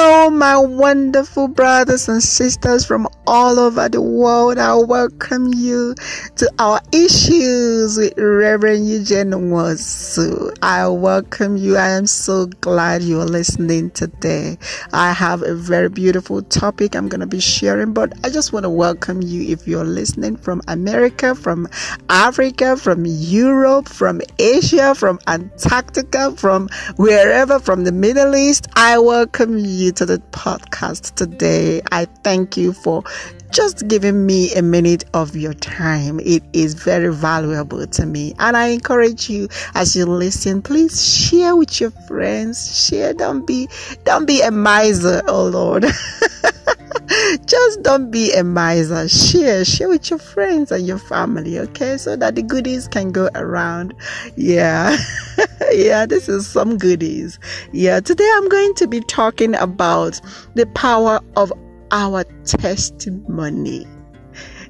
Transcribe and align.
Hello, 0.00 0.30
my 0.30 0.56
wonderful 0.56 1.48
brothers 1.48 2.08
and 2.08 2.22
sisters 2.22 2.86
from 2.86 3.08
all 3.28 3.58
over 3.58 3.90
the 3.90 4.00
world. 4.00 4.56
I 4.56 4.74
welcome 4.74 5.52
you 5.52 5.94
to 6.36 6.50
our 6.58 6.80
issues 6.92 7.98
with 7.98 8.16
Reverend 8.16 8.88
Eugene 8.88 9.32
Nwosu. 9.32 10.56
I 10.62 10.88
welcome 10.88 11.58
you. 11.58 11.76
I 11.76 11.90
am 11.90 12.06
so 12.06 12.46
glad 12.46 13.02
you're 13.02 13.26
listening 13.26 13.90
today. 13.90 14.56
I 14.94 15.12
have 15.12 15.42
a 15.42 15.54
very 15.54 15.90
beautiful 15.90 16.40
topic 16.40 16.96
I'm 16.96 17.10
going 17.10 17.20
to 17.20 17.26
be 17.26 17.38
sharing, 17.38 17.92
but 17.92 18.14
I 18.24 18.30
just 18.30 18.54
want 18.54 18.64
to 18.64 18.70
welcome 18.70 19.20
you 19.20 19.42
if 19.52 19.68
you're 19.68 19.84
listening 19.84 20.38
from 20.38 20.62
America, 20.66 21.34
from 21.34 21.68
Africa, 22.08 22.78
from 22.78 23.04
Europe, 23.04 23.90
from 23.90 24.22
Asia, 24.38 24.94
from 24.94 25.18
Antarctica, 25.26 26.34
from 26.34 26.70
wherever, 26.96 27.58
from 27.58 27.84
the 27.84 27.92
Middle 27.92 28.34
East. 28.34 28.68
I 28.74 28.98
welcome 28.98 29.58
you 29.58 29.92
to 29.92 30.06
the 30.06 30.16
podcast 30.30 31.14
today. 31.16 31.82
I 31.92 32.06
thank 32.24 32.56
you 32.56 32.72
for 32.72 33.04
just 33.50 33.88
giving 33.88 34.26
me 34.26 34.52
a 34.54 34.62
minute 34.62 35.04
of 35.14 35.36
your 35.36 35.54
time. 35.54 36.20
It 36.20 36.42
is 36.52 36.74
very 36.74 37.12
valuable 37.12 37.86
to 37.86 38.06
me. 38.06 38.34
And 38.38 38.56
I 38.56 38.68
encourage 38.68 39.30
you 39.30 39.48
as 39.74 39.96
you 39.96 40.06
listen, 40.06 40.62
please 40.62 41.16
share 41.16 41.56
with 41.56 41.80
your 41.80 41.90
friends. 42.06 42.86
Share. 42.86 43.14
Don't 43.14 43.46
be, 43.46 43.68
don't 44.04 44.26
be 44.26 44.40
a 44.40 44.50
miser. 44.50 45.22
Oh 45.26 45.46
Lord. 45.46 45.86
just 47.46 47.82
don't 47.82 48.10
be 48.10 48.32
a 48.32 48.44
miser. 48.44 49.08
Share, 49.08 49.64
share 49.64 49.88
with 49.88 50.10
your 50.10 50.18
friends 50.18 50.70
and 50.70 50.86
your 50.86 50.98
family, 50.98 51.58
okay? 51.58 51.96
So 51.96 52.16
that 52.16 52.34
the 52.34 52.42
goodies 52.42 52.88
can 52.88 53.12
go 53.12 53.28
around. 53.34 53.94
Yeah. 54.36 54.96
yeah, 55.72 56.06
this 56.06 56.28
is 56.28 56.46
some 56.46 56.76
goodies. 56.76 57.38
Yeah, 57.72 58.00
today 58.00 58.30
I'm 58.36 58.48
going 58.48 58.74
to 58.74 58.86
be 58.86 59.00
talking 59.00 59.54
about 59.54 60.20
the 60.54 60.66
power 60.66 61.20
of 61.36 61.52
our 61.90 62.24
testimony. 62.44 63.86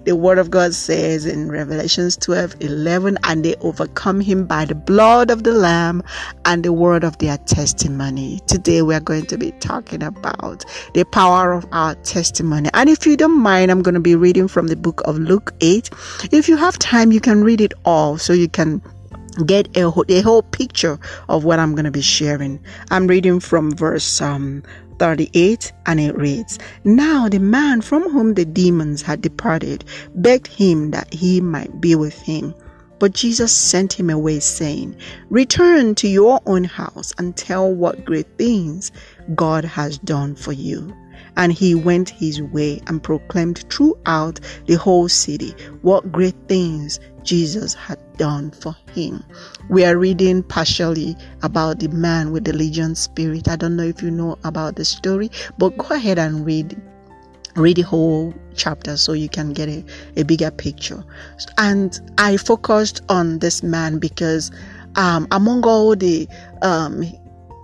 The 0.04 0.16
word 0.16 0.38
of 0.38 0.50
God 0.50 0.74
says 0.74 1.26
in 1.26 1.50
Revelations 1.50 2.16
12 2.16 2.56
11, 2.60 3.18
and 3.24 3.44
they 3.44 3.56
overcome 3.56 4.20
him 4.20 4.46
by 4.46 4.64
the 4.64 4.74
blood 4.74 5.30
of 5.30 5.44
the 5.44 5.52
Lamb 5.52 6.02
and 6.44 6.64
the 6.64 6.72
word 6.72 7.04
of 7.04 7.18
their 7.18 7.36
testimony. 7.38 8.40
Today 8.46 8.80
we 8.82 8.94
are 8.94 9.00
going 9.00 9.26
to 9.26 9.36
be 9.36 9.52
talking 9.60 10.02
about 10.02 10.64
the 10.94 11.04
power 11.04 11.52
of 11.52 11.66
our 11.72 11.94
testimony. 11.96 12.70
And 12.72 12.88
if 12.88 13.04
you 13.04 13.16
don't 13.16 13.38
mind, 13.38 13.70
I'm 13.70 13.82
going 13.82 13.96
to 13.96 14.00
be 14.00 14.16
reading 14.16 14.48
from 14.48 14.68
the 14.68 14.76
book 14.76 15.02
of 15.04 15.18
Luke 15.18 15.52
8. 15.60 15.90
If 16.32 16.48
you 16.48 16.56
have 16.56 16.78
time, 16.78 17.12
you 17.12 17.20
can 17.20 17.44
read 17.44 17.60
it 17.60 17.74
all 17.84 18.16
so 18.16 18.32
you 18.32 18.48
can 18.48 18.80
get 19.44 19.76
a, 19.76 19.92
a 20.08 20.20
whole 20.22 20.42
picture 20.42 20.98
of 21.28 21.44
what 21.44 21.58
I'm 21.58 21.74
going 21.74 21.84
to 21.84 21.90
be 21.90 22.00
sharing. 22.00 22.60
I'm 22.90 23.06
reading 23.06 23.40
from 23.40 23.72
verse 23.72 24.20
um, 24.20 24.62
38 24.98 25.72
and 25.86 26.00
it 26.00 26.16
reads 26.16 26.58
Now 26.84 27.28
the 27.28 27.38
man 27.38 27.80
from 27.80 28.02
whom 28.10 28.34
the 28.34 28.44
demons 28.44 29.02
had 29.02 29.20
departed 29.20 29.84
begged 30.14 30.46
him 30.46 30.90
that 30.90 31.12
he 31.12 31.40
might 31.40 31.80
be 31.80 31.94
with 31.94 32.20
him. 32.20 32.54
But 32.98 33.12
Jesus 33.12 33.52
sent 33.52 33.92
him 33.92 34.10
away, 34.10 34.40
saying, 34.40 34.96
Return 35.30 35.94
to 35.96 36.08
your 36.08 36.40
own 36.46 36.64
house 36.64 37.12
and 37.16 37.36
tell 37.36 37.72
what 37.72 38.04
great 38.04 38.26
things 38.38 38.90
God 39.36 39.64
has 39.64 39.98
done 39.98 40.34
for 40.34 40.52
you. 40.52 40.92
And 41.38 41.52
he 41.52 41.74
went 41.74 42.10
his 42.10 42.42
way 42.42 42.82
and 42.86 43.02
proclaimed 43.02 43.64
throughout 43.70 44.40
the 44.66 44.74
whole 44.74 45.08
city 45.08 45.54
what 45.80 46.12
great 46.12 46.36
things 46.48 47.00
Jesus 47.22 47.72
had 47.72 47.98
done 48.18 48.50
for 48.50 48.76
him. 48.92 49.24
We 49.70 49.84
are 49.84 49.96
reading 49.96 50.42
partially 50.42 51.16
about 51.42 51.78
the 51.78 51.88
man 51.88 52.32
with 52.32 52.44
the 52.44 52.52
legion 52.52 52.94
spirit. 52.94 53.48
I 53.48 53.56
don't 53.56 53.76
know 53.76 53.84
if 53.84 54.02
you 54.02 54.10
know 54.10 54.36
about 54.44 54.76
the 54.76 54.84
story, 54.84 55.30
but 55.56 55.78
go 55.78 55.94
ahead 55.94 56.18
and 56.18 56.44
read 56.44 56.80
read 57.56 57.76
the 57.76 57.82
whole 57.82 58.32
chapter 58.54 58.96
so 58.96 59.12
you 59.12 59.28
can 59.28 59.52
get 59.52 59.68
a, 59.68 59.84
a 60.16 60.22
bigger 60.22 60.50
picture. 60.50 61.04
And 61.58 61.98
I 62.18 62.36
focused 62.36 63.02
on 63.08 63.40
this 63.40 63.62
man 63.62 63.98
because 63.98 64.50
um, 64.96 65.26
among 65.30 65.64
all 65.64 65.96
the 65.96 66.28
um, 66.62 67.04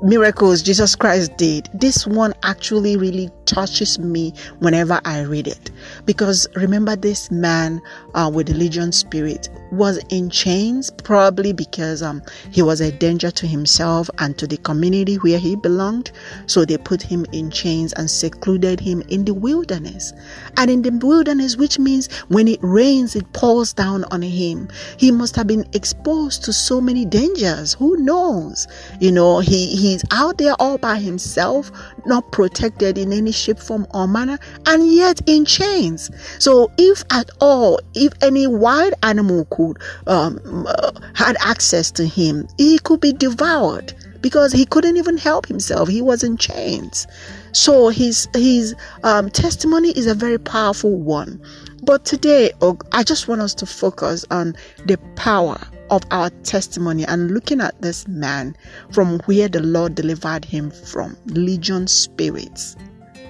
miracles 0.03 0.63
Jesus 0.63 0.97
Christ 0.97 1.37
did, 1.37 1.69
this 1.75 2.07
one 2.07 2.35
actually 2.43 2.97
really 2.97 3.31
touches 3.47 3.99
me 3.99 4.33
whenever 4.59 5.01
I 5.05 5.23
read 5.23 5.47
it. 5.47 5.71
Because 6.05 6.47
remember, 6.55 6.97
this 6.97 7.31
man 7.31 7.81
uh, 8.15 8.31
with 8.33 8.49
the 8.49 8.55
legion 8.55 8.93
spirit 8.93 9.49
was 9.73 9.99
in 10.09 10.31
chains, 10.31 10.91
probably 11.03 11.53
because 11.53 12.03
um, 12.03 12.23
he 12.51 12.63
was 12.63 12.81
a 12.81 12.93
danger 12.93 13.31
to 13.31 13.47
himself 13.47 14.09
and 14.19 14.39
to 14.39 14.47
the 14.47 14.57
community 14.59 15.17
where 15.17 15.39
he 15.39 15.57
belonged. 15.57 16.13
So 16.47 16.65
they 16.65 16.79
put 16.79 17.03
him 17.03 17.27
in 17.33 17.51
chains 17.51 17.93
and 17.95 18.11
secluded 18.11 18.81
him 18.81 19.03
in 19.09 19.25
the 19.25 19.35
wilderness. 19.35 20.13
And 20.57 20.71
in 20.71 20.83
the 20.83 20.91
wilderness, 20.91 21.57
which 21.57 21.79
means 21.79 22.13
when 22.29 22.49
it 22.49 22.61
rains, 22.63 23.17
it 23.17 23.33
pours 23.33 23.73
down 23.73 24.05
on 24.05 24.23
him. 24.23 24.69
He 24.97 25.11
must 25.11 25.37
have 25.37 25.47
been 25.47 25.67
exposed 25.73 26.45
to 26.45 26.53
so 26.53 26.81
many 26.81 27.05
dangers. 27.05 27.75
Who 27.75 27.97
knows? 27.99 28.67
You 29.01 29.13
know, 29.13 29.41
he, 29.41 29.75
he's 29.77 30.05
out 30.11 30.39
there 30.39 30.55
all 30.59 30.79
by 30.79 30.99
himself, 30.99 31.71
not 32.07 32.31
protected 32.33 32.99
in 32.99 33.13
any 33.13 33.33
shape, 33.33 33.59
form, 33.59 33.87
or 33.93 34.07
manner, 34.07 34.39
and 34.67 34.93
yet 34.93 35.21
in 35.27 35.45
chains. 35.45 36.11
So, 36.39 36.71
if 36.79 37.03
at 37.11 37.31
all, 37.41 37.81
if 37.95 38.13
any 38.23 38.47
wild 38.47 38.95
animal 39.03 39.47
could 39.47 39.79
um, 40.07 40.67
uh, 40.69 40.93
had 41.15 41.37
access 41.41 41.91
to 41.93 42.07
him, 42.07 42.49
he 42.59 42.79
could 42.79 43.01
be 43.01 43.13
devoured 43.13 43.95
because 44.25 44.53
he 44.53 44.65
couldn't 44.65 44.97
even 44.97 45.19
help 45.19 45.47
himself. 45.47 45.87
He 45.87 46.01
was 46.01 46.25
in 46.25 46.39
chains. 46.39 47.07
So 47.53 47.89
his 47.89 48.27
his 48.35 48.75
um, 49.03 49.29
testimony 49.29 49.91
is 49.91 50.07
a 50.07 50.15
very 50.15 50.39
powerful 50.39 50.97
one. 50.99 51.41
But 51.83 52.07
today, 52.07 52.51
I 52.93 53.03
just 53.03 53.29
want 53.29 53.43
us 53.43 53.55
to 53.57 53.67
focus 53.67 54.25
on 54.31 54.57
the 54.87 54.97
power 55.15 55.59
of 55.91 56.03
our 56.11 56.31
testimony 56.43 57.05
and 57.05 57.31
looking 57.31 57.61
at 57.61 57.81
this 57.83 58.07
man 58.09 58.57
from 58.93 59.19
where 59.21 59.49
the 59.49 59.61
Lord 59.61 59.95
delivered 59.95 60.45
him 60.45 60.71
from 60.71 61.17
legion 61.27 61.87
spirits, 61.87 62.77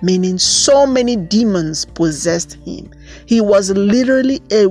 meaning 0.02 0.38
so 0.38 0.86
many 0.86 1.16
demons 1.16 1.84
possessed 1.84 2.54
him. 2.64 2.90
He 3.26 3.40
was 3.40 3.70
literally 3.70 4.40
a, 4.50 4.66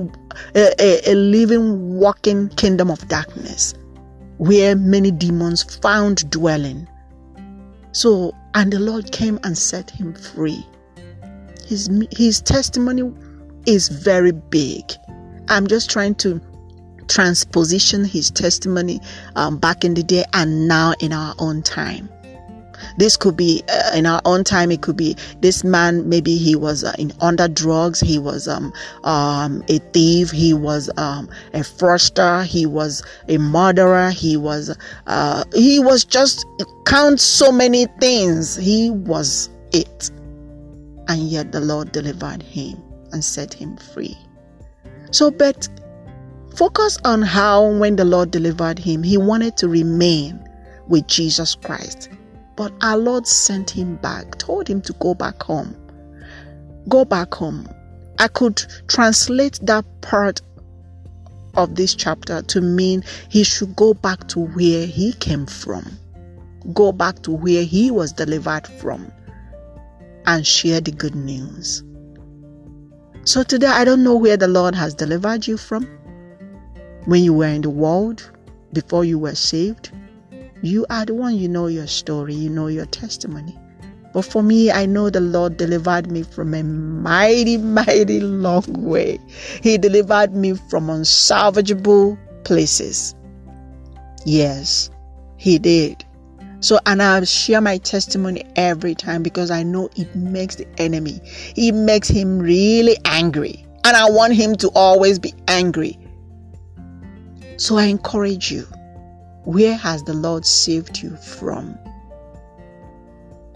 a, 0.54 1.10
a 1.10 1.14
living, 1.14 1.98
walking 1.98 2.48
kingdom 2.50 2.90
of 2.90 3.06
darkness 3.08 3.74
where 4.38 4.74
many 4.74 5.10
demons 5.10 5.62
found 5.62 6.28
dwelling. 6.30 6.88
So, 7.92 8.34
and 8.54 8.72
the 8.72 8.80
Lord 8.80 9.12
came 9.12 9.38
and 9.44 9.56
set 9.56 9.90
him 9.90 10.14
free. 10.14 10.66
His, 11.66 11.88
his 12.10 12.40
testimony 12.40 13.12
is 13.66 13.88
very 13.88 14.32
big. 14.32 14.84
I'm 15.48 15.66
just 15.66 15.90
trying 15.90 16.16
to 16.16 16.40
transposition 17.08 18.04
his 18.04 18.30
testimony 18.30 19.00
um, 19.36 19.58
back 19.58 19.84
in 19.84 19.94
the 19.94 20.02
day 20.02 20.24
and 20.32 20.68
now 20.68 20.94
in 21.00 21.12
our 21.12 21.34
own 21.38 21.62
time. 21.62 22.08
This 22.96 23.16
could 23.16 23.36
be 23.36 23.62
uh, 23.68 23.96
in 23.96 24.06
our 24.06 24.20
own 24.24 24.44
time. 24.44 24.70
It 24.70 24.82
could 24.82 24.96
be 24.96 25.16
this 25.40 25.64
man. 25.64 26.08
Maybe 26.08 26.36
he 26.36 26.54
was 26.54 26.84
uh, 26.84 26.94
in 26.98 27.12
under 27.20 27.48
drugs. 27.48 28.00
He 28.00 28.18
was 28.18 28.48
um, 28.48 28.72
um, 29.04 29.64
a 29.68 29.78
thief. 29.92 30.30
He 30.30 30.54
was 30.54 30.90
um, 30.96 31.28
a 31.52 31.60
fraudster. 31.60 32.44
He 32.44 32.66
was 32.66 33.02
a 33.28 33.38
murderer. 33.38 34.10
He 34.10 34.36
was 34.36 34.76
uh, 35.06 35.44
he 35.54 35.80
was 35.80 36.04
just 36.04 36.46
count 36.86 37.20
so 37.20 37.50
many 37.50 37.86
things. 38.00 38.56
He 38.56 38.90
was 38.90 39.50
it, 39.72 40.10
and 41.08 41.22
yet 41.22 41.52
the 41.52 41.60
Lord 41.60 41.92
delivered 41.92 42.42
him 42.42 42.82
and 43.12 43.24
set 43.24 43.54
him 43.54 43.76
free. 43.76 44.16
So, 45.10 45.30
but 45.30 45.68
Focus 46.54 46.98
on 47.04 47.20
how, 47.22 47.66
when 47.66 47.96
the 47.96 48.04
Lord 48.04 48.30
delivered 48.30 48.78
him, 48.78 49.02
he 49.02 49.18
wanted 49.18 49.56
to 49.56 49.68
remain 49.68 50.38
with 50.86 51.08
Jesus 51.08 51.56
Christ. 51.56 52.08
But 52.54 52.72
our 52.80 52.96
Lord 52.96 53.26
sent 53.26 53.70
him 53.70 53.96
back, 53.96 54.38
told 54.38 54.68
him 54.68 54.80
to 54.82 54.92
go 54.94 55.14
back 55.14 55.42
home. 55.42 55.74
Go 56.88 57.04
back 57.04 57.34
home. 57.34 57.68
I 58.20 58.28
could 58.28 58.64
translate 58.86 59.58
that 59.62 59.84
part 60.00 60.42
of 61.56 61.74
this 61.74 61.92
chapter 61.92 62.42
to 62.42 62.60
mean 62.60 63.02
he 63.28 63.42
should 63.42 63.74
go 63.74 63.92
back 63.92 64.28
to 64.28 64.40
where 64.40 64.86
he 64.86 65.12
came 65.14 65.46
from, 65.46 65.84
go 66.72 66.92
back 66.92 67.20
to 67.22 67.32
where 67.32 67.64
he 67.64 67.90
was 67.90 68.12
delivered 68.12 68.68
from, 68.68 69.10
and 70.26 70.46
share 70.46 70.80
the 70.80 70.92
good 70.92 71.16
news. 71.16 71.82
So 73.24 73.42
today, 73.42 73.66
I 73.66 73.84
don't 73.84 74.04
know 74.04 74.16
where 74.16 74.36
the 74.36 74.48
Lord 74.48 74.76
has 74.76 74.94
delivered 74.94 75.48
you 75.48 75.56
from 75.56 75.88
when 77.06 77.22
you 77.22 77.32
were 77.34 77.46
in 77.46 77.62
the 77.62 77.70
world, 77.70 78.30
before 78.72 79.04
you 79.04 79.18
were 79.18 79.34
saved, 79.34 79.90
you 80.62 80.86
are 80.88 81.04
the 81.04 81.14
one, 81.14 81.36
you 81.36 81.48
know 81.48 81.66
your 81.66 81.86
story, 81.86 82.34
you 82.34 82.48
know 82.48 82.68
your 82.68 82.86
testimony. 82.86 83.58
But 84.14 84.24
for 84.24 84.42
me, 84.42 84.70
I 84.70 84.86
know 84.86 85.10
the 85.10 85.20
Lord 85.20 85.56
delivered 85.56 86.10
me 86.10 86.22
from 86.22 86.54
a 86.54 86.62
mighty, 86.62 87.56
mighty 87.78 88.20
long 88.20 88.64
way. 88.68 89.18
He 89.62 89.76
delivered 89.76 90.34
me 90.34 90.54
from 90.54 90.86
unsalvageable 90.86 92.16
places. 92.44 93.14
Yes, 94.24 94.88
He 95.36 95.58
did. 95.58 96.04
So, 96.60 96.78
and 96.86 97.02
I 97.02 97.22
share 97.24 97.60
my 97.60 97.76
testimony 97.76 98.42
every 98.56 98.94
time 98.94 99.22
because 99.22 99.50
I 99.50 99.62
know 99.64 99.90
it 99.96 100.14
makes 100.16 100.54
the 100.54 100.66
enemy, 100.78 101.20
it 101.56 101.72
makes 101.72 102.08
him 102.08 102.38
really 102.38 102.96
angry. 103.04 103.66
And 103.84 103.94
I 103.94 104.08
want 104.08 104.32
him 104.32 104.54
to 104.56 104.70
always 104.70 105.18
be 105.18 105.34
angry. 105.46 105.98
So 107.56 107.76
I 107.76 107.84
encourage 107.84 108.50
you 108.50 108.66
where 109.44 109.76
has 109.76 110.02
the 110.04 110.14
Lord 110.14 110.46
saved 110.46 111.02
you 111.02 111.16
from? 111.16 111.78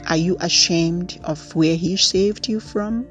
Are 0.09 0.17
you 0.17 0.37
ashamed 0.41 1.19
of 1.25 1.55
where 1.55 1.77
He 1.77 1.97
saved 1.97 2.49
you 2.49 2.61
from? 2.61 3.07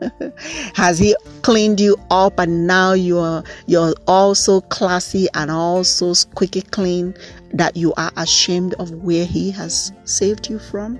Has 0.74 0.98
He 0.98 1.14
cleaned 1.42 1.80
you 1.80 1.96
up 2.10 2.38
and 2.38 2.66
now 2.66 2.92
you're 2.92 3.44
you're 3.66 3.94
also 4.06 4.60
classy 4.62 5.28
and 5.34 5.50
also 5.50 6.14
squeaky 6.14 6.62
clean 6.62 7.14
that 7.52 7.76
you 7.76 7.92
are 7.96 8.10
ashamed 8.16 8.74
of 8.74 8.90
where 8.90 9.26
He 9.26 9.50
has 9.50 9.92
saved 10.04 10.48
you 10.48 10.58
from? 10.58 10.98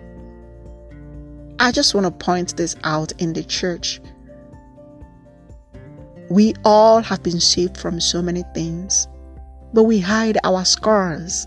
I 1.58 1.72
just 1.72 1.94
want 1.94 2.06
to 2.06 2.10
point 2.10 2.56
this 2.56 2.76
out 2.84 3.12
in 3.18 3.32
the 3.32 3.44
church. 3.44 4.00
We 6.28 6.54
all 6.64 7.02
have 7.02 7.22
been 7.22 7.40
saved 7.40 7.76
from 7.76 8.00
so 8.00 8.22
many 8.22 8.44
things, 8.54 9.08
but 9.72 9.84
we 9.84 10.00
hide 10.00 10.38
our 10.44 10.64
scars. 10.64 11.46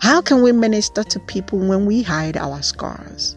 How 0.00 0.20
can 0.20 0.42
we 0.42 0.52
minister 0.52 1.04
to 1.04 1.20
people 1.20 1.58
when 1.58 1.86
we 1.86 2.02
hide 2.02 2.36
our 2.36 2.62
scars? 2.62 3.36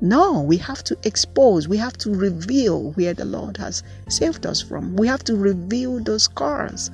No, 0.00 0.42
we 0.42 0.56
have 0.58 0.84
to 0.84 0.98
expose, 1.04 1.68
we 1.68 1.76
have 1.76 1.96
to 1.98 2.10
reveal 2.10 2.92
where 2.92 3.14
the 3.14 3.24
Lord 3.24 3.56
has 3.56 3.82
saved 4.08 4.46
us 4.46 4.60
from. 4.60 4.96
We 4.96 5.06
have 5.08 5.24
to 5.24 5.36
reveal 5.36 6.02
those 6.02 6.24
scars 6.24 6.90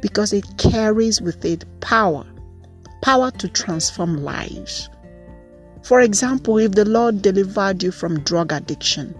because 0.00 0.32
it 0.32 0.44
carries 0.58 1.20
with 1.20 1.44
it 1.44 1.64
power 1.80 2.24
power 3.04 3.30
to 3.30 3.46
transform 3.48 4.24
lives. 4.24 4.88
For 5.82 6.00
example, 6.00 6.56
if 6.56 6.72
the 6.72 6.86
Lord 6.86 7.20
delivered 7.20 7.82
you 7.82 7.92
from 7.92 8.20
drug 8.20 8.50
addiction, 8.50 9.14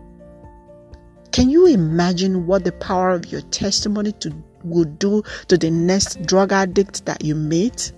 can 1.32 1.50
you 1.50 1.66
imagine 1.66 2.46
what 2.46 2.64
the 2.64 2.72
power 2.72 3.10
of 3.10 3.26
your 3.26 3.42
testimony 3.42 4.12
to, 4.20 4.32
would 4.64 4.98
do 4.98 5.22
to 5.48 5.56
the 5.56 5.70
next 5.70 6.26
drug 6.26 6.52
addict 6.52 7.04
that 7.06 7.24
you 7.24 7.34
meet? 7.34 7.92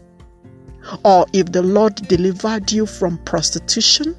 Or 1.05 1.27
if 1.33 1.53
the 1.53 1.63
Lord 1.63 1.97
delivered 2.09 2.71
you 2.71 2.87
from 2.87 3.19
prostitution, 3.19 4.17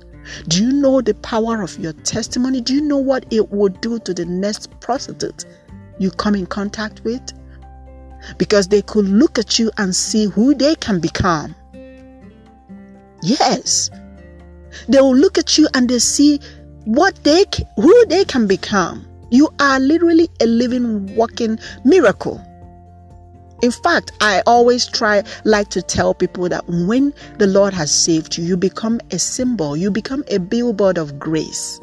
do 0.48 0.64
you 0.64 0.74
know 0.74 1.02
the 1.02 1.14
power 1.16 1.62
of 1.62 1.78
your 1.80 1.94
testimony? 1.94 2.62
Do 2.62 2.76
you 2.76 2.82
know 2.82 2.98
what 2.98 3.26
it 3.32 3.50
would 3.52 3.80
do 3.82 4.00
to 4.00 4.14
the 4.14 4.26
next 4.26 4.80
prostitute 4.80 5.46
you 6.00 6.12
come 6.12 6.36
in 6.36 6.46
contact 6.46 7.04
with? 7.04 7.22
Because 8.38 8.68
they 8.68 8.82
could 8.82 9.06
look 9.06 9.40
at 9.40 9.58
you 9.58 9.72
and 9.78 9.96
see 9.96 10.26
who 10.26 10.54
they 10.54 10.76
can 10.76 11.00
become. 11.00 11.56
Yes. 13.24 13.90
They 14.90 15.00
will 15.00 15.16
look 15.16 15.38
at 15.38 15.58
you 15.58 15.68
and 15.74 15.90
they 15.90 16.00
see 16.00 16.40
what 16.84 17.16
they 17.24 17.46
who 17.76 18.06
they 18.08 18.26
can 18.26 18.48
become. 18.48 19.08
You 19.30 19.50
are 19.60 19.80
literally 19.80 20.30
a 20.42 20.46
living 20.46 21.16
walking 21.16 21.60
miracle. 21.84 22.42
In 23.62 23.72
fact, 23.72 24.12
I 24.22 24.44
always 24.46 24.86
try 24.86 25.24
like 25.44 25.70
to 25.70 25.82
tell 25.82 26.14
people 26.14 26.48
that 26.50 26.68
when 26.68 27.14
the 27.40 27.48
Lord 27.48 27.74
has 27.74 27.92
saved 27.92 28.38
you, 28.38 28.44
you 28.44 28.56
become 28.56 29.00
a 29.12 29.18
symbol, 29.18 29.76
you 29.76 29.90
become 29.90 30.24
a 30.30 30.38
billboard 30.38 30.98
of 30.98 31.18
grace. 31.18 31.80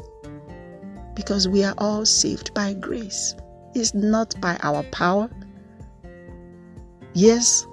Because 1.15 1.47
we 1.47 1.63
are 1.63 1.75
all 1.77 2.05
saved 2.05 2.53
by 2.53 2.73
grace. 2.73 3.35
It's 3.73 3.93
not 3.93 4.39
by 4.39 4.57
our 4.63 4.83
power. 4.83 5.29
Yes, 7.13 7.67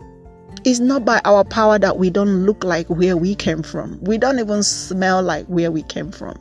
it's 0.64 0.80
not 0.80 1.04
by 1.04 1.20
our 1.24 1.44
power 1.44 1.78
that 1.78 1.98
we 1.98 2.10
don't 2.10 2.44
look 2.44 2.64
like 2.64 2.88
where 2.88 3.16
we 3.16 3.34
came 3.34 3.62
from. 3.62 3.98
We 4.02 4.18
don't 4.18 4.38
even 4.38 4.62
smell 4.62 5.22
like 5.22 5.46
where 5.46 5.70
we 5.70 5.82
came 5.82 6.10
from. 6.10 6.38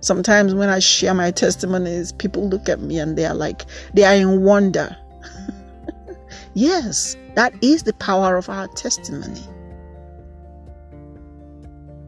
Sometimes 0.00 0.54
when 0.54 0.68
I 0.68 0.78
share 0.78 1.14
my 1.14 1.30
testimonies, 1.30 2.12
people 2.12 2.48
look 2.48 2.68
at 2.68 2.80
me 2.80 2.98
and 2.98 3.16
they 3.16 3.26
are 3.26 3.34
like, 3.34 3.66
they 3.94 4.04
are 4.04 4.14
in 4.14 4.42
wonder 4.42 4.96
Yes, 6.54 7.16
that 7.34 7.54
is 7.62 7.84
the 7.84 7.92
power 7.94 8.36
of 8.36 8.48
our 8.48 8.66
testimony. 8.68 9.42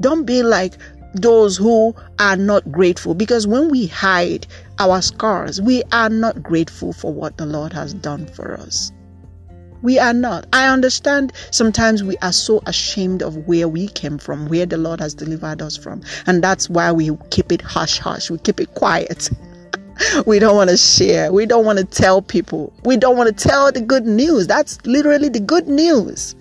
Don't 0.00 0.24
be 0.24 0.42
like 0.42 0.74
those 1.14 1.56
who 1.56 1.94
are 2.18 2.36
not 2.36 2.70
grateful 2.72 3.14
because 3.14 3.46
when 3.46 3.68
we 3.68 3.86
hide 3.86 4.46
our 4.78 5.00
scars, 5.02 5.60
we 5.60 5.82
are 5.92 6.08
not 6.08 6.42
grateful 6.42 6.92
for 6.92 7.12
what 7.12 7.36
the 7.36 7.46
Lord 7.46 7.72
has 7.72 7.94
done 7.94 8.26
for 8.26 8.54
us. 8.54 8.90
We 9.82 9.99
are 9.99 10.12
not. 10.12 10.46
I 10.52 10.69
understand 10.69 11.32
sometimes 11.50 12.05
we 12.05 12.17
are 12.19 12.32
so 12.32 12.62
ashamed 12.67 13.23
of 13.23 13.37
where 13.49 13.69
we 13.69 13.88
came 13.88 14.17
from, 14.17 14.49
where 14.49 14.64
the 14.64 14.79
Lord 14.79 15.00
has 15.00 15.12
delivered 15.12 15.61
us 15.61 15.76
from. 15.76 16.02
And 16.26 16.43
that's 16.43 16.70
why 16.70 16.93
we 16.93 17.11
keep 17.31 17.50
it 17.50 17.61
hush 17.61 17.99
hush, 17.99 18.31
we 18.31 18.38
keep 18.38 18.61
it 18.61 18.75
quiet. 18.75 19.29
we 20.26 20.38
don't 20.38 20.56
want 20.56 20.70
to 20.70 20.76
share. 20.76 21.32
We 21.32 21.46
don't 21.46 21.64
want 21.64 21.79
to 21.79 21.84
tell 21.84 22.23
people. 22.23 22.73
We 22.84 22.96
don't 22.96 23.17
want 23.17 23.37
to 23.37 23.49
tell 23.49 23.73
the 23.73 23.81
good 23.81 24.06
news. 24.06 24.46
That's 24.46 24.79
literally 24.87 25.29
the 25.29 25.40
good 25.40 25.69
news. 25.69 26.34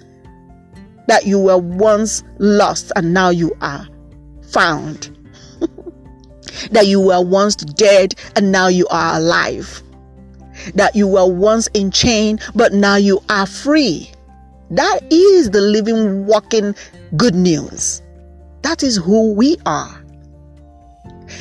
That 1.08 1.26
you 1.26 1.40
were 1.40 1.58
once 1.58 2.24
lost 2.38 2.92
and 2.96 3.14
now 3.14 3.30
you 3.30 3.56
are 3.62 3.88
found. 4.52 5.18
that 6.72 6.86
you 6.86 7.02
were 7.02 7.22
once 7.22 7.56
dead 7.56 8.16
and 8.36 8.52
now 8.52 8.68
you 8.68 8.88
are 8.90 9.18
alive. 9.18 9.82
That 10.75 10.96
you 10.96 11.08
were 11.08 11.28
once 11.28 11.68
in 11.74 11.92
chain 11.92 12.40
but 12.56 12.74
now 12.74 12.96
you 12.96 13.22
are 13.30 13.46
free. 13.46 14.12
That 14.72 15.02
is 15.10 15.52
the 15.52 15.60
living, 15.62 16.25
walking 16.25 16.75
good 17.18 17.36
news. 17.36 18.02
That 18.62 18.84
is 18.84 18.96
who 18.98 19.34
we 19.34 19.58
are. 19.66 20.02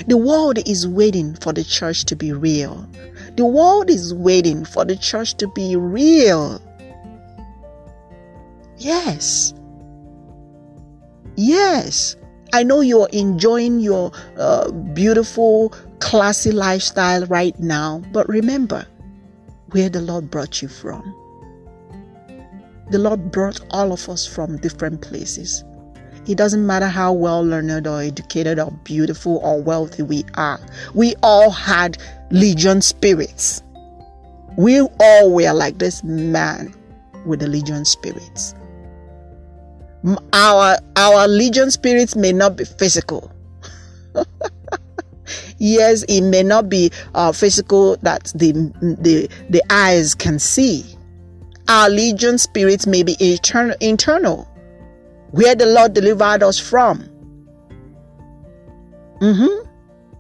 The 0.09 0.17
world 0.17 0.59
is 0.67 0.87
waiting 0.87 1.35
for 1.37 1.53
the 1.53 1.65
church 1.65 2.05
to 2.07 2.17
be 2.17 2.33
real. 2.33 2.89
The 3.37 3.47
world 3.47 3.91
is 3.91 4.13
waiting 4.15 4.65
for 4.65 4.85
the 4.85 4.97
church 4.97 5.35
to 5.35 5.49
be 5.49 5.77
real. 5.77 6.61
Yes. 8.79 9.55
Yes. 11.37 12.17
I 12.53 12.63
know 12.63 12.81
you're 12.81 13.09
enjoying 13.13 13.79
your 13.81 14.11
uh, 14.37 14.71
beautiful, 14.71 15.73
classy 16.01 16.51
lifestyle 16.51 17.27
right 17.27 17.59
now, 17.61 18.03
but 18.13 18.29
remember 18.29 18.87
where 19.73 19.89
the 19.89 20.01
Lord 20.01 20.31
brought 20.31 20.63
you 20.63 20.69
from. 20.69 21.03
The 22.91 22.99
Lord 22.99 23.31
brought 23.31 23.61
all 23.71 23.93
of 23.93 24.09
us 24.09 24.27
from 24.27 24.59
different 24.59 25.01
places. 25.01 25.65
It 26.27 26.37
doesn't 26.37 26.67
matter 26.67 26.89
how 26.89 27.13
well 27.13 27.43
learned 27.43 27.87
or 27.87 28.03
educated 28.03 28.59
or 28.59 28.71
beautiful 28.85 29.39
or 29.39 29.63
wealthy 29.63 30.03
we 30.03 30.25
are. 30.35 30.61
We 30.95 31.15
all 31.23 31.51
had 31.51 31.99
legion 32.31 32.83
spirits. 32.83 33.63
We 34.57 34.81
all 34.81 35.33
were 35.33 35.53
like 35.53 35.79
this 35.79 36.03
man 36.05 36.75
with 37.25 37.41
the 37.41 37.47
legion 37.47 37.85
spirits. 37.85 38.55
Our 40.33 40.79
our 40.97 41.29
legion 41.29 41.71
spirits 41.71 42.17
may 42.17 42.33
not 42.33 42.57
be 42.57 42.65
physical. 42.65 43.31
Yes, 45.61 46.03
it 46.09 46.23
may 46.23 46.43
not 46.43 46.69
be 46.69 46.91
uh, 47.15 47.31
physical 47.31 47.97
that 47.99 48.33
the, 48.35 48.53
the 49.01 49.29
the 49.49 49.63
eyes 49.71 50.15
can 50.15 50.41
see. 50.41 50.85
Our 51.69 51.89
legion 51.89 52.39
spirits 52.39 52.87
may 52.87 53.05
be 53.05 53.17
eternal, 53.21 53.77
internal 53.79 54.49
where 55.31 55.55
the 55.55 55.67
Lord 55.67 55.95
delivered 55.95 56.43
us 56.43 56.59
from. 56.59 57.09
Mm-hmm. 59.21 59.69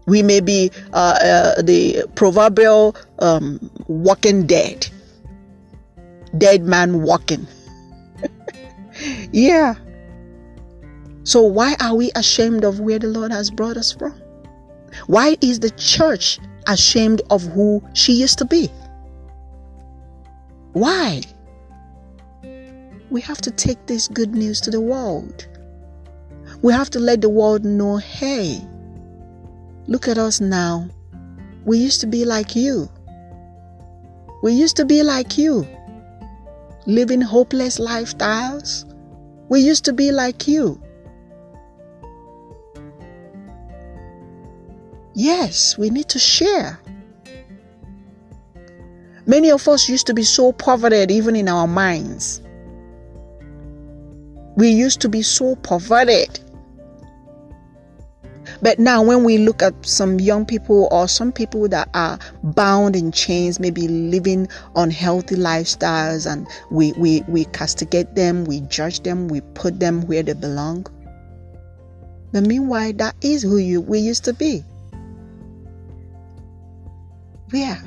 We 0.06 0.22
may 0.22 0.40
be 0.40 0.70
uh, 0.92 1.18
uh, 1.22 1.62
the 1.62 2.04
proverbial 2.14 2.96
um, 3.18 3.70
walking 3.88 4.46
dead, 4.46 4.88
dead 6.36 6.62
man 6.62 7.02
walking. 7.02 7.46
yeah. 9.32 9.74
So, 11.22 11.42
why 11.42 11.76
are 11.80 11.94
we 11.94 12.10
ashamed 12.14 12.64
of 12.64 12.80
where 12.80 12.98
the 12.98 13.08
Lord 13.08 13.30
has 13.32 13.50
brought 13.50 13.76
us 13.76 13.92
from? 13.92 14.20
Why 15.06 15.36
is 15.40 15.60
the 15.60 15.70
church 15.70 16.38
ashamed 16.66 17.22
of 17.30 17.42
who 17.42 17.82
she 17.94 18.12
used 18.12 18.38
to 18.38 18.44
be? 18.44 18.70
Why? 20.72 21.22
we 23.10 23.20
have 23.20 23.40
to 23.40 23.50
take 23.50 23.86
this 23.86 24.08
good 24.08 24.34
news 24.34 24.60
to 24.60 24.70
the 24.70 24.80
world. 24.80 25.46
We 26.62 26.72
have 26.72 26.90
to 26.90 27.00
let 27.00 27.20
the 27.20 27.28
world 27.28 27.64
know 27.64 27.96
hey, 27.96 28.60
look 29.86 30.08
at 30.08 30.18
us 30.18 30.40
now. 30.40 30.88
We 31.64 31.78
used 31.78 32.00
to 32.02 32.06
be 32.06 32.24
like 32.24 32.54
you. 32.56 32.88
We 34.42 34.52
used 34.52 34.76
to 34.76 34.84
be 34.84 35.02
like 35.02 35.36
you, 35.36 35.66
living 36.86 37.20
hopeless 37.20 37.78
lifestyles. 37.78 38.86
We 39.48 39.60
used 39.60 39.84
to 39.86 39.92
be 39.92 40.12
like 40.12 40.46
you. 40.46 40.80
Yes, 45.14 45.76
we 45.76 45.90
need 45.90 46.08
to 46.10 46.18
share. 46.18 46.78
Many 49.26 49.50
of 49.50 49.66
us 49.68 49.88
used 49.88 50.06
to 50.06 50.14
be 50.14 50.22
so 50.22 50.52
poverty 50.52 51.12
even 51.14 51.36
in 51.36 51.48
our 51.48 51.66
minds. 51.66 52.40
We 54.56 54.68
used 54.70 55.00
to 55.02 55.08
be 55.08 55.22
so 55.22 55.56
perverted. 55.56 56.40
But 58.62 58.78
now, 58.78 59.02
when 59.02 59.24
we 59.24 59.38
look 59.38 59.62
at 59.62 59.74
some 59.86 60.20
young 60.20 60.44
people 60.44 60.88
or 60.90 61.08
some 61.08 61.32
people 61.32 61.68
that 61.68 61.88
are 61.94 62.18
bound 62.42 62.96
in 62.96 63.12
chains, 63.12 63.60
maybe 63.60 63.88
living 63.88 64.48
unhealthy 64.76 65.36
lifestyles, 65.36 66.30
and 66.30 66.46
we, 66.70 66.92
we, 66.92 67.22
we 67.28 67.44
castigate 67.46 68.14
them, 68.16 68.44
we 68.44 68.60
judge 68.62 69.00
them, 69.00 69.28
we 69.28 69.40
put 69.54 69.80
them 69.80 70.06
where 70.06 70.22
they 70.22 70.34
belong. 70.34 70.86
But 72.32 72.46
meanwhile, 72.46 72.92
that 72.94 73.14
is 73.22 73.42
who 73.42 73.56
you 73.56 73.80
we 73.80 73.98
used 73.98 74.24
to 74.24 74.34
be. 74.34 74.64
Yeah. 77.52 77.80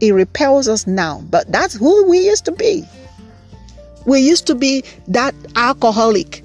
It 0.00 0.12
repels 0.12 0.68
us 0.68 0.86
now, 0.86 1.22
but 1.30 1.50
that's 1.50 1.74
who 1.74 2.08
we 2.08 2.18
used 2.18 2.44
to 2.44 2.52
be. 2.52 2.84
We 4.04 4.20
used 4.20 4.46
to 4.46 4.54
be 4.54 4.84
that 5.08 5.34
alcoholic 5.56 6.44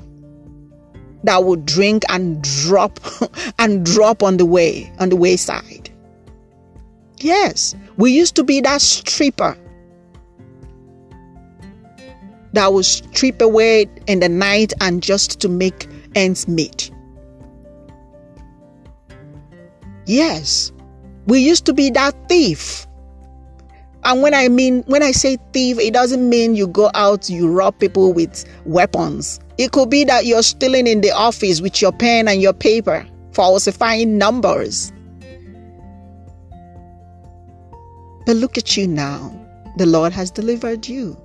that 1.23 1.43
would 1.43 1.65
drink 1.65 2.03
and 2.09 2.41
drop 2.41 2.99
and 3.59 3.85
drop 3.85 4.23
on 4.23 4.37
the 4.37 4.45
way, 4.45 4.91
on 4.99 5.09
the 5.09 5.15
wayside. 5.15 5.89
Yes, 7.17 7.75
we 7.97 8.11
used 8.11 8.35
to 8.37 8.43
be 8.43 8.61
that 8.61 8.81
stripper 8.81 9.57
that 12.53 12.73
would 12.73 12.85
strip 12.85 13.41
away 13.41 13.87
in 14.07 14.19
the 14.19 14.29
night 14.29 14.73
and 14.81 15.01
just 15.03 15.39
to 15.41 15.49
make 15.49 15.87
ends 16.15 16.47
meet. 16.47 16.91
Yes, 20.05 20.71
we 21.27 21.39
used 21.39 21.65
to 21.65 21.73
be 21.73 21.89
that 21.91 22.15
thief 22.27 22.87
and 24.03 24.21
when 24.21 24.33
I 24.33 24.47
mean, 24.47 24.83
when 24.87 25.03
I 25.03 25.11
say 25.11 25.37
thief, 25.53 25.77
it 25.79 25.93
doesn't 25.93 26.27
mean 26.27 26.55
you 26.55 26.67
go 26.67 26.89
out, 26.95 27.29
you 27.29 27.51
rob 27.51 27.77
people 27.79 28.13
with 28.13 28.45
weapons. 28.65 29.39
It 29.57 29.71
could 29.71 29.89
be 29.89 30.03
that 30.05 30.25
you're 30.25 30.41
stealing 30.41 30.87
in 30.87 31.01
the 31.01 31.11
office 31.11 31.61
with 31.61 31.81
your 31.81 31.91
pen 31.91 32.27
and 32.27 32.41
your 32.41 32.53
paper, 32.53 33.05
falsifying 33.33 34.17
numbers. 34.17 34.91
But 38.25 38.37
look 38.37 38.57
at 38.57 38.75
you 38.75 38.87
now. 38.87 39.37
The 39.77 39.85
Lord 39.85 40.13
has 40.13 40.31
delivered 40.31 40.87
you. 40.87 41.15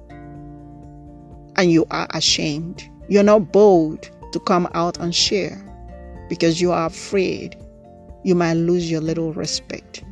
And 1.56 1.72
you 1.72 1.86
are 1.90 2.06
ashamed. 2.10 2.88
You're 3.08 3.22
not 3.22 3.52
bold 3.52 4.10
to 4.32 4.40
come 4.40 4.68
out 4.74 4.98
and 4.98 5.14
share 5.14 5.62
because 6.28 6.60
you 6.60 6.72
are 6.72 6.86
afraid 6.86 7.56
you 8.26 8.34
might 8.34 8.54
lose 8.54 8.90
your 8.90 9.00
little 9.00 9.32
respect. 9.32 10.02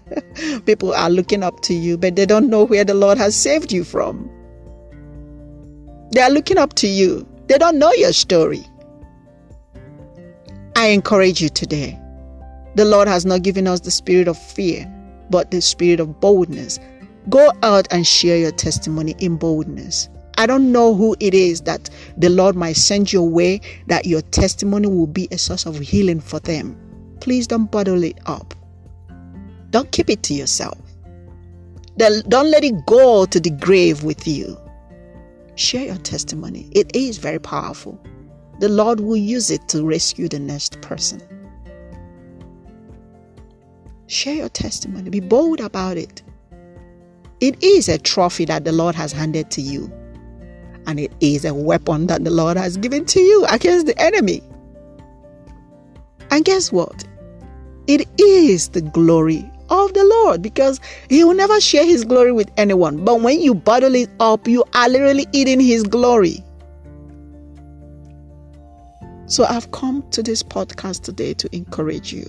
People 0.64 0.94
are 0.94 1.10
looking 1.10 1.42
up 1.42 1.60
to 1.62 1.74
you, 1.74 1.98
but 1.98 2.14
they 2.14 2.24
don't 2.24 2.48
know 2.48 2.62
where 2.62 2.84
the 2.84 2.94
Lord 2.94 3.18
has 3.18 3.34
saved 3.34 3.72
you 3.72 3.82
from. 3.82 4.30
They 6.12 6.20
are 6.20 6.30
looking 6.30 6.56
up 6.56 6.74
to 6.74 6.86
you, 6.86 7.26
they 7.48 7.58
don't 7.58 7.80
know 7.80 7.92
your 7.94 8.12
story. 8.12 8.64
I 10.76 10.86
encourage 10.86 11.40
you 11.40 11.48
today. 11.48 11.98
The 12.76 12.84
Lord 12.84 13.08
has 13.08 13.26
not 13.26 13.42
given 13.42 13.66
us 13.66 13.80
the 13.80 13.90
spirit 13.90 14.28
of 14.28 14.38
fear, 14.38 14.86
but 15.28 15.50
the 15.50 15.60
spirit 15.60 15.98
of 15.98 16.20
boldness. 16.20 16.78
Go 17.28 17.50
out 17.64 17.88
and 17.90 18.06
share 18.06 18.38
your 18.38 18.52
testimony 18.52 19.16
in 19.18 19.36
boldness. 19.36 20.08
I 20.36 20.46
don't 20.46 20.70
know 20.70 20.94
who 20.94 21.16
it 21.18 21.34
is 21.34 21.62
that 21.62 21.90
the 22.16 22.28
Lord 22.28 22.54
might 22.54 22.76
send 22.76 23.12
your 23.12 23.28
way 23.28 23.60
that 23.88 24.06
your 24.06 24.22
testimony 24.22 24.86
will 24.86 25.08
be 25.08 25.26
a 25.32 25.38
source 25.38 25.66
of 25.66 25.76
healing 25.80 26.20
for 26.20 26.38
them. 26.38 26.80
Please 27.20 27.46
don't 27.46 27.70
bottle 27.70 28.02
it 28.04 28.18
up. 28.26 28.54
Don't 29.70 29.90
keep 29.92 30.08
it 30.08 30.22
to 30.24 30.34
yourself. 30.34 30.78
Don't 31.96 32.50
let 32.50 32.64
it 32.64 32.86
go 32.86 33.26
to 33.26 33.40
the 33.40 33.50
grave 33.50 34.04
with 34.04 34.26
you. 34.26 34.56
Share 35.56 35.86
your 35.86 35.96
testimony. 35.96 36.68
It 36.72 36.94
is 36.94 37.18
very 37.18 37.40
powerful. 37.40 38.00
The 38.60 38.68
Lord 38.68 39.00
will 39.00 39.16
use 39.16 39.50
it 39.50 39.68
to 39.68 39.84
rescue 39.84 40.28
the 40.28 40.38
next 40.38 40.80
person. 40.80 41.20
Share 44.06 44.34
your 44.34 44.48
testimony. 44.48 45.10
Be 45.10 45.20
bold 45.20 45.60
about 45.60 45.96
it. 45.96 46.22
It 47.40 47.62
is 47.62 47.88
a 47.88 47.98
trophy 47.98 48.44
that 48.46 48.64
the 48.64 48.72
Lord 48.72 48.94
has 48.94 49.12
handed 49.12 49.50
to 49.52 49.60
you, 49.60 49.92
and 50.86 50.98
it 50.98 51.12
is 51.20 51.44
a 51.44 51.54
weapon 51.54 52.06
that 52.06 52.24
the 52.24 52.30
Lord 52.30 52.56
has 52.56 52.76
given 52.76 53.04
to 53.06 53.20
you 53.20 53.44
against 53.50 53.86
the 53.86 54.00
enemy. 54.00 54.42
And 56.30 56.44
guess 56.44 56.70
what? 56.70 57.04
It 57.88 58.06
is 58.20 58.68
the 58.68 58.82
glory 58.82 59.50
of 59.70 59.94
the 59.94 60.04
Lord 60.04 60.42
because 60.42 60.78
He 61.08 61.24
will 61.24 61.34
never 61.34 61.58
share 61.58 61.86
His 61.86 62.04
glory 62.04 62.32
with 62.32 62.50
anyone. 62.58 63.02
But 63.02 63.22
when 63.22 63.40
you 63.40 63.54
bottle 63.54 63.94
it 63.94 64.10
up, 64.20 64.46
you 64.46 64.62
are 64.74 64.88
literally 64.90 65.26
eating 65.32 65.58
His 65.58 65.82
glory. 65.84 66.44
So 69.24 69.44
I've 69.44 69.70
come 69.70 70.08
to 70.10 70.22
this 70.22 70.42
podcast 70.42 71.02
today 71.02 71.32
to 71.34 71.54
encourage 71.56 72.12
you. 72.12 72.28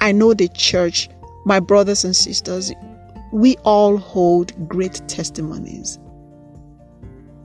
I 0.00 0.12
know 0.12 0.34
the 0.34 0.48
church, 0.48 1.08
my 1.46 1.58
brothers 1.58 2.04
and 2.04 2.14
sisters, 2.14 2.70
we 3.32 3.56
all 3.64 3.96
hold 3.96 4.68
great 4.68 5.00
testimonies. 5.08 5.98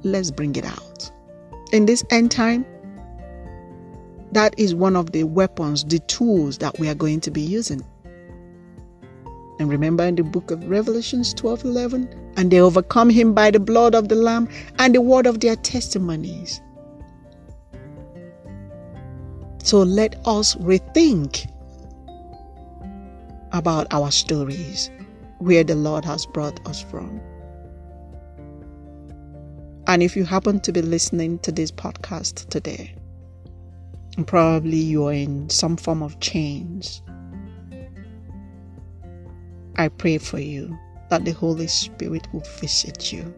Let's 0.04 0.32
bring 0.32 0.56
it 0.58 0.66
out. 0.66 1.12
In 1.72 1.86
this 1.86 2.04
end 2.12 2.32
time, 2.32 2.66
that 4.34 4.58
is 4.58 4.76
one 4.76 4.96
of 4.96 5.12
the 5.12 5.24
weapons, 5.24 5.84
the 5.84 6.00
tools 6.00 6.58
that 6.60 6.78
we 6.80 6.88
are 6.90 6.96
going 6.96 7.22
to 7.22 7.32
be 7.32 7.42
using. 7.42 7.82
And 9.60 9.70
remember 9.70 10.04
in 10.04 10.16
the 10.16 10.24
book 10.24 10.52
of 10.52 10.68
Revelations 10.68 11.34
12 11.34 11.66
11, 11.66 12.34
and 12.38 12.52
they 12.52 12.60
overcome 12.60 13.10
him 13.10 13.34
by 13.34 13.52
the 13.52 13.60
blood 13.60 13.96
of 13.96 14.10
the 14.10 14.16
Lamb 14.16 14.50
and 14.80 14.96
the 14.96 15.02
word 15.02 15.26
of 15.26 15.40
their 15.40 15.56
testimonies. 15.56 16.62
So 19.64 19.82
let 19.84 20.16
us 20.28 20.56
rethink 20.56 21.50
about 23.52 23.88
our 23.94 24.12
stories, 24.12 24.90
where 25.38 25.64
the 25.64 25.76
Lord 25.76 26.04
has 26.04 26.26
brought 26.26 26.68
us 26.68 26.82
from. 26.82 27.22
And 29.88 30.02
if 30.02 30.16
you 30.16 30.26
happen 30.26 30.60
to 30.62 30.72
be 30.72 30.82
listening 30.82 31.40
to 31.40 31.52
this 31.52 31.72
podcast 31.72 32.50
today, 32.50 32.96
probably 34.28 34.78
you're 34.78 35.14
in 35.14 35.50
some 35.50 35.76
form 35.78 36.04
of 36.04 36.20
chains. 36.20 37.02
I 39.76 39.88
pray 39.88 40.20
for 40.20 40.40
you 40.40 40.78
that 41.10 41.26
the 41.26 41.32
Holy 41.32 41.68
Spirit 41.68 42.28
will 42.32 42.44
visit 42.60 43.12
you 43.12 43.34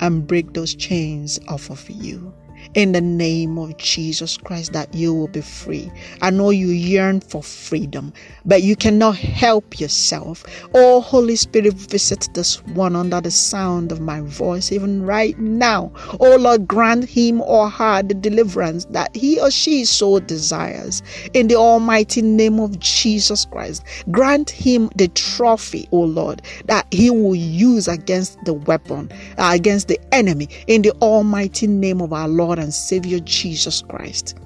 and 0.00 0.26
break 0.26 0.52
those 0.52 0.74
chains 0.74 1.38
off 1.48 1.70
of 1.70 1.88
you 1.88 2.34
in 2.74 2.92
the 2.92 3.00
name 3.00 3.58
of 3.58 3.76
Jesus 3.76 4.36
Christ 4.36 4.72
that 4.72 4.92
you 4.94 5.12
will 5.14 5.28
be 5.28 5.40
free. 5.40 5.90
I 6.22 6.30
know 6.30 6.50
you 6.50 6.68
yearn 6.68 7.20
for 7.20 7.42
freedom, 7.42 8.12
but 8.44 8.62
you 8.62 8.76
cannot 8.76 9.16
help 9.16 9.80
yourself. 9.80 10.44
Oh, 10.74 11.00
Holy 11.00 11.36
Spirit, 11.36 11.74
visit 11.74 12.28
this 12.34 12.64
one 12.66 12.96
under 12.96 13.20
the 13.20 13.30
sound 13.30 13.92
of 13.92 14.00
my 14.00 14.20
voice, 14.20 14.72
even 14.72 15.04
right 15.04 15.38
now. 15.38 15.92
Oh, 16.20 16.36
Lord, 16.36 16.68
grant 16.68 17.08
him 17.08 17.40
or 17.42 17.68
her 17.68 18.02
the 18.02 18.14
deliverance 18.14 18.84
that 18.86 19.14
he 19.14 19.40
or 19.40 19.50
she 19.50 19.84
so 19.84 20.20
desires. 20.20 21.02
In 21.34 21.48
the 21.48 21.56
almighty 21.56 22.22
name 22.22 22.60
of 22.60 22.78
Jesus 22.78 23.44
Christ, 23.44 23.84
grant 24.10 24.50
him 24.50 24.90
the 24.96 25.08
trophy, 25.08 25.88
oh 25.92 26.00
Lord, 26.00 26.42
that 26.66 26.86
he 26.92 27.10
will 27.10 27.34
use 27.34 27.88
against 27.88 28.42
the 28.44 28.54
weapon, 28.54 29.10
uh, 29.38 29.50
against 29.52 29.88
the 29.88 29.98
enemy. 30.12 30.48
In 30.66 30.82
the 30.82 30.92
almighty 31.02 31.66
name 31.66 32.00
of 32.00 32.12
our 32.12 32.28
Lord 32.28 32.49
and 32.58 32.72
Savior 32.72 33.20
Jesus 33.20 33.82
Christ. 33.82 34.38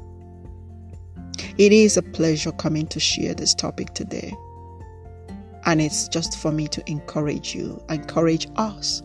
It 1.56 1.73
is 1.73 1.96
a 1.96 2.02
pleasure 2.02 2.52
coming 2.52 2.87
to 2.88 2.99
share 2.99 3.34
this 3.34 3.54
topic 3.54 3.94
today. 3.94 4.34
And 5.66 5.80
it's 5.80 6.08
just 6.08 6.38
for 6.38 6.52
me 6.52 6.68
to 6.68 6.82
encourage 6.90 7.54
you, 7.54 7.82
encourage 7.88 8.49
us, 8.56 9.02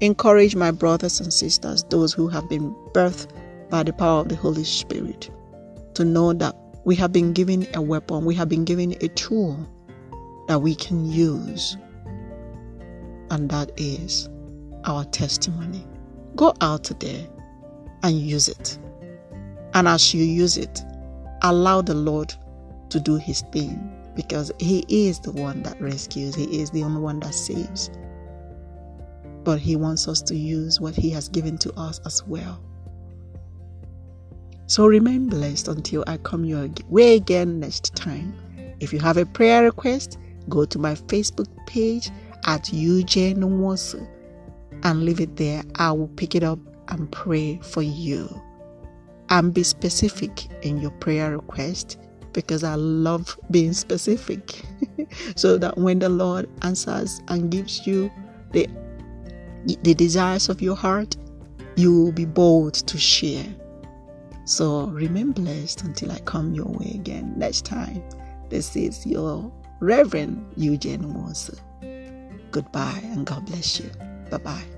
encourage 0.00 0.56
my 0.56 0.70
brothers 0.70 1.20
and 1.20 1.32
sisters, 1.32 1.84
those 1.84 2.12
who 2.12 2.28
have 2.28 2.48
been 2.48 2.74
birthed 2.92 3.30
by 3.70 3.82
the 3.82 3.92
power 3.92 4.20
of 4.20 4.28
the 4.28 4.36
Holy 4.36 4.64
Spirit, 4.64 5.30
to 5.94 6.04
know 6.04 6.32
that 6.32 6.54
we 6.84 6.94
have 6.96 7.12
been 7.12 7.32
given 7.32 7.66
a 7.74 7.80
weapon, 7.80 8.24
we 8.24 8.34
have 8.34 8.48
been 8.48 8.64
given 8.64 8.92
a 9.00 9.08
tool 9.08 9.58
that 10.48 10.60
we 10.60 10.74
can 10.74 11.10
use, 11.10 11.76
and 13.30 13.48
that 13.50 13.70
is 13.76 14.28
our 14.84 15.04
testimony. 15.06 15.86
Go 16.36 16.52
out 16.60 16.84
today 16.84 17.28
and 18.06 18.20
use 18.20 18.48
it. 18.48 18.78
And 19.74 19.88
as 19.88 20.14
you 20.14 20.22
use 20.22 20.56
it, 20.56 20.82
allow 21.42 21.82
the 21.82 21.94
Lord 21.94 22.32
to 22.90 23.00
do 23.00 23.16
his 23.16 23.42
thing 23.52 23.92
because 24.14 24.52
he 24.58 24.84
is 24.88 25.18
the 25.18 25.32
one 25.32 25.62
that 25.64 25.80
rescues, 25.80 26.34
he 26.34 26.60
is 26.60 26.70
the 26.70 26.84
only 26.84 27.00
one 27.00 27.20
that 27.20 27.34
saves. 27.34 27.90
But 29.42 29.58
he 29.58 29.76
wants 29.76 30.08
us 30.08 30.22
to 30.22 30.36
use 30.36 30.80
what 30.80 30.94
he 30.94 31.10
has 31.10 31.28
given 31.28 31.58
to 31.58 31.72
us 31.74 32.00
as 32.06 32.24
well. 32.26 32.62
So 34.66 34.86
remain 34.86 35.28
blessed 35.28 35.68
until 35.68 36.04
I 36.06 36.16
come 36.18 36.44
your 36.44 36.68
way 36.88 37.16
again 37.16 37.60
next 37.60 37.94
time. 37.94 38.34
If 38.80 38.92
you 38.92 39.00
have 39.00 39.16
a 39.16 39.26
prayer 39.26 39.64
request, 39.64 40.18
go 40.48 40.64
to 40.64 40.78
my 40.78 40.94
Facebook 40.94 41.48
page 41.66 42.10
at 42.46 42.72
Eugene 42.72 43.38
Nwosu 43.38 44.06
and 44.84 45.04
leave 45.04 45.20
it 45.20 45.36
there. 45.36 45.62
I 45.74 45.92
will 45.92 46.08
pick 46.08 46.34
it 46.34 46.42
up 46.42 46.58
and 46.88 47.10
pray 47.10 47.58
for 47.62 47.82
you. 47.82 48.28
And 49.28 49.52
be 49.52 49.64
specific 49.64 50.46
in 50.62 50.78
your 50.78 50.92
prayer 50.92 51.32
request 51.32 51.98
because 52.32 52.62
I 52.62 52.74
love 52.74 53.36
being 53.50 53.72
specific. 53.72 54.62
so 55.36 55.58
that 55.58 55.76
when 55.78 55.98
the 55.98 56.08
Lord 56.08 56.48
answers 56.62 57.20
and 57.28 57.50
gives 57.50 57.86
you 57.86 58.10
the 58.52 58.68
the 59.82 59.94
desires 59.94 60.48
of 60.48 60.62
your 60.62 60.76
heart, 60.76 61.16
you 61.74 61.92
will 61.92 62.12
be 62.12 62.24
bold 62.24 62.74
to 62.74 62.98
share. 62.98 63.46
So 64.44 64.86
remain 64.86 65.32
blessed 65.32 65.82
until 65.82 66.12
I 66.12 66.20
come 66.20 66.54
your 66.54 66.66
way 66.66 66.92
again 66.94 67.34
next 67.36 67.64
time. 67.64 68.00
This 68.48 68.76
is 68.76 69.04
your 69.04 69.52
Reverend 69.80 70.46
Eugene 70.56 71.02
Nwosu. 71.02 71.58
Goodbye 72.52 73.00
and 73.02 73.26
God 73.26 73.44
bless 73.46 73.80
you. 73.80 73.90
Bye 74.30 74.38
bye. 74.38 74.75